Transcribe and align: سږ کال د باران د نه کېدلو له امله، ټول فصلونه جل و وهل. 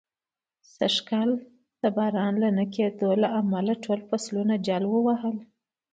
سږ 0.75 0.95
کال 1.09 1.29
د 1.81 1.83
باران 1.97 2.33
د 2.41 2.43
نه 2.57 2.65
کېدلو 2.75 3.09
له 3.23 3.29
امله، 3.39 3.73
ټول 3.83 3.99
فصلونه 4.09 4.53
جل 4.67 4.83
و 4.89 4.95
وهل. 5.07 5.35